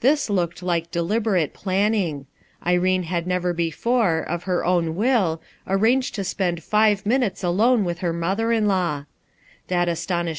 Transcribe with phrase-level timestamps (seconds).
[0.00, 2.24] This looked like deliberate planning
[2.64, 7.98] i^ had never before, of her own will, arran^ t spend five minutes alone with
[7.98, 9.04] her mother in law
[9.68, 10.38] That astonished